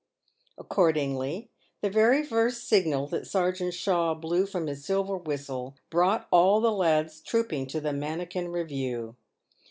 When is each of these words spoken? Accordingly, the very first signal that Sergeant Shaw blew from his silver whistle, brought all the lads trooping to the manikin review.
Accordingly, 0.57 1.51
the 1.81 1.89
very 1.91 2.23
first 2.23 2.67
signal 2.67 3.05
that 3.09 3.27
Sergeant 3.27 3.75
Shaw 3.75 4.15
blew 4.15 4.47
from 4.47 4.65
his 4.65 4.83
silver 4.83 5.15
whistle, 5.15 5.75
brought 5.91 6.27
all 6.31 6.59
the 6.59 6.71
lads 6.71 7.21
trooping 7.21 7.67
to 7.67 7.79
the 7.79 7.93
manikin 7.93 8.47
review. 8.51 9.15